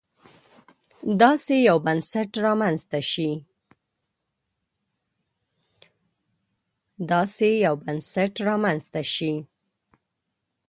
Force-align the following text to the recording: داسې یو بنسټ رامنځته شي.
داسې 7.11 7.55
یو 7.59 7.69
بنسټ 7.85 8.31
رامنځته 8.47 9.07
شي. 9.11 9.31